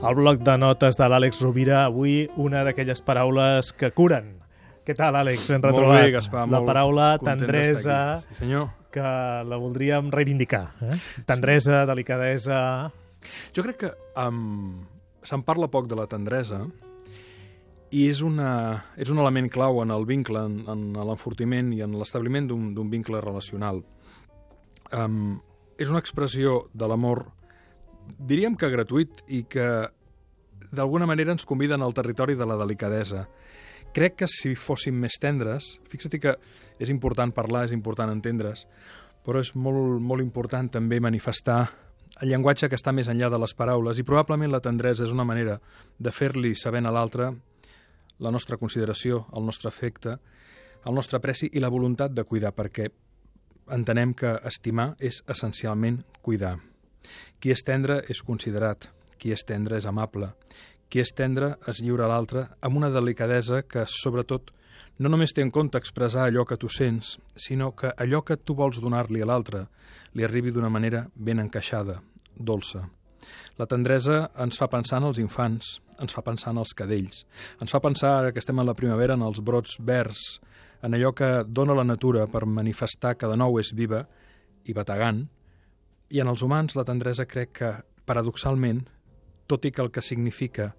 Al 0.00 0.14
bloc 0.14 0.38
de 0.46 0.54
notes 0.58 0.94
de 0.94 1.06
l'Àlex 1.10 1.40
Rovira, 1.42 1.80
avui 1.88 2.28
una 2.38 2.60
d'aquelles 2.66 3.00
paraules 3.02 3.72
que 3.74 3.90
curen. 3.90 4.36
Què 4.86 4.94
tal, 4.96 5.16
Àlex? 5.18 5.48
Ben 5.50 5.64
retrobat. 5.64 5.88
Molt 5.90 6.06
bé, 6.06 6.12
Gaspar, 6.14 6.44
La 6.48 6.60
paraula 6.64 7.08
tendresa. 7.18 7.96
Sí, 8.28 8.38
senyor. 8.44 8.68
que 8.94 9.02
la 9.02 9.56
voldríem 9.60 10.08
reivindicar. 10.10 10.70
Eh? 10.80 10.96
Tendresa, 11.26 11.84
delicadesa... 11.86 12.60
Jo 13.52 13.64
crec 13.66 13.76
que 13.82 13.90
um, 14.16 14.86
se'n 15.26 15.42
parla 15.44 15.66
poc 15.68 15.90
de 15.90 15.98
la 15.98 16.06
tendresa 16.08 16.62
i 17.90 18.06
és, 18.08 18.22
una, 18.24 18.84
és 18.96 19.10
un 19.10 19.18
element 19.18 19.50
clau 19.52 19.82
en 19.82 19.90
el 19.92 20.06
vincle, 20.08 20.40
en, 20.46 20.62
en 20.70 20.86
l'enfortiment 20.94 21.72
i 21.74 21.82
en 21.84 21.98
l'establiment 21.98 22.46
d'un 22.48 22.70
d'un 22.76 22.88
vincle 22.88 23.20
relacional. 23.20 23.82
Um, 24.94 25.40
és 25.76 25.90
una 25.90 26.00
expressió 26.00 26.62
de 26.72 26.88
l'amor, 26.88 27.26
diríem 28.18 28.56
que 28.56 28.70
gratuït 28.72 29.22
i 29.28 29.44
que 29.50 29.88
d'alguna 30.70 31.06
manera 31.08 31.32
ens 31.32 31.46
conviden 31.48 31.82
al 31.82 31.96
territori 31.96 32.36
de 32.36 32.46
la 32.46 32.56
delicadesa. 32.60 33.26
Crec 33.94 34.18
que 34.22 34.28
si 34.28 34.54
fóssim 34.54 34.98
més 35.00 35.16
tendres, 35.20 35.76
fixa't 35.88 36.20
que 36.20 36.36
és 36.78 36.92
important 36.92 37.32
parlar, 37.34 37.64
és 37.66 37.72
important 37.72 38.12
entendre's, 38.12 38.66
però 39.24 39.40
és 39.40 39.54
molt, 39.56 40.00
molt 40.00 40.22
important 40.24 40.68
també 40.72 41.00
manifestar 41.00 41.66
el 42.20 42.32
llenguatge 42.32 42.68
que 42.68 42.76
està 42.78 42.92
més 42.92 43.08
enllà 43.08 43.28
de 43.30 43.38
les 43.40 43.54
paraules 43.54 43.98
i 43.98 44.04
probablement 44.06 44.50
la 44.50 44.62
tendresa 44.64 45.04
és 45.06 45.14
una 45.14 45.26
manera 45.28 45.58
de 45.98 46.12
fer-li 46.14 46.54
sabent 46.58 46.88
a 46.88 46.94
l'altre 46.94 47.30
la 48.18 48.32
nostra 48.34 48.56
consideració, 48.58 49.26
el 49.36 49.46
nostre 49.46 49.68
afecte, 49.68 50.16
el 50.84 50.94
nostre 50.94 51.18
apreci 51.18 51.50
i 51.52 51.62
la 51.62 51.70
voluntat 51.70 52.14
de 52.14 52.24
cuidar, 52.24 52.54
perquè 52.56 52.88
entenem 53.74 54.14
que 54.16 54.38
estimar 54.48 54.94
és 54.98 55.22
essencialment 55.28 56.02
cuidar. 56.22 56.56
Qui 57.40 57.52
és 57.54 57.64
tendre 57.64 58.02
és 58.08 58.22
considerat, 58.22 58.88
qui 59.18 59.32
és 59.34 59.44
tendre 59.46 59.78
és 59.78 59.86
amable, 59.86 60.32
qui 60.88 61.02
és 61.02 61.12
tendre 61.12 61.56
es 61.68 61.82
lliura 61.84 62.06
a 62.06 62.12
l'altre 62.12 62.46
amb 62.64 62.78
una 62.80 62.90
delicadesa 62.90 63.62
que, 63.62 63.84
sobretot, 63.86 64.52
no 64.98 65.10
només 65.12 65.34
té 65.34 65.42
en 65.44 65.50
compte 65.54 65.78
expressar 65.78 66.26
allò 66.26 66.44
que 66.48 66.58
tu 66.58 66.70
sents, 66.72 67.16
sinó 67.36 67.72
que 67.76 67.92
allò 67.96 68.22
que 68.24 68.38
tu 68.38 68.56
vols 68.58 68.80
donar-li 68.82 69.22
a 69.22 69.28
l'altre 69.28 69.66
li 70.14 70.24
arribi 70.24 70.50
d'una 70.54 70.70
manera 70.72 71.04
ben 71.14 71.42
encaixada, 71.42 72.00
dolça. 72.34 72.86
La 73.58 73.66
tendresa 73.66 74.28
ens 74.40 74.58
fa 74.58 74.68
pensar 74.70 75.00
en 75.02 75.08
els 75.10 75.18
infants, 75.22 75.78
ens 76.00 76.14
fa 76.14 76.22
pensar 76.24 76.54
en 76.54 76.62
els 76.62 76.74
cadells, 76.78 77.24
ens 77.60 77.74
fa 77.74 77.82
pensar, 77.84 78.14
ara 78.18 78.32
que 78.32 78.42
estem 78.42 78.58
a 78.58 78.66
la 78.66 78.76
primavera, 78.78 79.18
en 79.18 79.26
els 79.26 79.42
brots 79.44 79.76
verds, 79.82 80.38
en 80.82 80.94
allò 80.94 81.12
que 81.12 81.42
dona 81.46 81.74
la 81.74 81.86
natura 81.86 82.26
per 82.30 82.46
manifestar 82.46 83.16
que 83.18 83.28
de 83.30 83.36
nou 83.36 83.58
és 83.58 83.74
viva 83.74 84.04
i 84.64 84.74
bategant, 84.74 85.26
i 86.10 86.20
en 86.22 86.28
els 86.30 86.42
humans 86.42 86.76
la 86.76 86.86
tendresa 86.88 87.26
crec 87.28 87.52
que, 87.60 87.72
paradoxalment, 88.08 88.86
tot 89.48 89.64
i 89.64 89.72
que 89.72 89.82
el 89.84 89.90
que 89.92 90.04
significa 90.04 90.72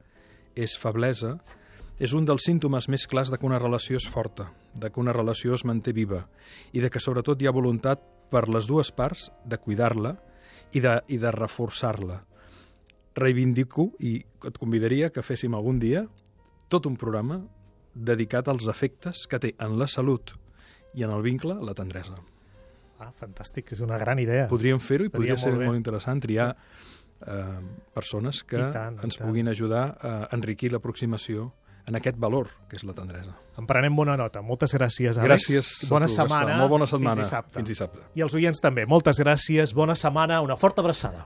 és 0.55 0.75
feblesa, 0.77 1.37
és 1.99 2.13
un 2.15 2.25
dels 2.25 2.45
símptomes 2.47 2.87
més 2.89 3.05
clars 3.11 3.29
de 3.29 3.37
que 3.37 3.45
una 3.45 3.59
relació 3.59 3.99
és 3.99 4.07
forta, 4.07 4.49
de 4.73 4.89
que 4.89 5.01
una 5.01 5.13
relació 5.13 5.53
es 5.57 5.65
manté 5.67 5.91
viva 5.93 6.23
i 6.71 6.79
de 6.79 6.89
que 6.89 7.01
sobretot 7.03 7.41
hi 7.41 7.49
ha 7.49 7.55
voluntat 7.55 8.01
per 8.31 8.47
les 8.47 8.69
dues 8.69 8.91
parts 8.95 9.29
de 9.45 9.59
cuidar-la 9.59 10.15
i 10.71 10.79
de, 10.79 10.95
i 11.09 11.17
de 11.17 11.31
reforçar-la. 11.35 12.23
Reivindico 13.19 13.89
i 13.99 14.15
et 14.47 14.57
convidaria 14.61 15.11
que 15.11 15.25
féssim 15.25 15.57
algun 15.57 15.81
dia 15.81 16.05
tot 16.69 16.87
un 16.87 16.95
programa 16.95 17.41
dedicat 17.93 18.47
als 18.47 18.69
efectes 18.71 19.25
que 19.27 19.41
té 19.41 19.55
en 19.59 19.77
la 19.81 19.89
salut 19.91 20.37
i 20.95 21.03
en 21.03 21.11
el 21.11 21.25
vincle 21.25 21.57
la 21.65 21.75
tendresa. 21.75 22.15
Ah, 22.99 23.11
fantàstic, 23.15 23.71
és 23.71 23.79
una 23.81 23.97
gran 23.97 24.19
idea. 24.19 24.47
Podríem 24.51 24.79
fer-ho 24.83 25.05
i 25.05 25.09
podria 25.09 25.37
ser 25.37 25.53
molt 25.53 25.65
molt 25.69 25.77
interessant 25.79 26.19
triar 26.21 26.49
eh, 27.25 27.59
persones 27.93 28.43
que 28.43 28.59
I 28.59 28.71
tant, 28.73 28.99
ens 29.03 29.17
tant. 29.17 29.27
puguin 29.27 29.47
ajudar 29.47 29.97
a 30.01 30.27
enriquir 30.35 30.71
l'aproximació 30.73 31.53
en 31.87 31.95
aquest 31.95 32.19
valor 32.21 32.49
que 32.69 32.75
és 32.75 32.83
la 32.85 32.93
tendresa. 32.93 33.33
En 33.57 33.65
prenem 33.65 33.95
bona 33.95 34.15
nota. 34.19 34.41
Moltes 34.45 34.75
gràcies, 34.75 35.17
Àlex. 35.17 35.25
Gràcies 35.25 35.71
a 35.87 35.89
Bona 35.89 36.05
tu, 36.05 36.13
Gaspar. 36.13 36.27
setmana. 36.27 36.57
Molt 36.59 36.69
bona 36.69 36.85
setmana. 36.85 37.15
Fins 37.15 37.27
dissabte. 37.27 37.55
Fins 37.57 37.67
dissabte. 37.69 37.99
I 38.15 38.21
als 38.21 38.33
oients 38.35 38.61
també. 38.61 38.85
Moltes 38.85 39.17
gràcies, 39.19 39.73
bona 39.73 39.95
setmana, 39.95 40.41
una 40.41 40.55
forta 40.55 40.81
abraçada. 40.81 41.25